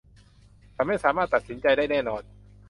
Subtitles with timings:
[0.75, 2.21] ฉันไม่สามารถตัดสินใจได้แน่นอน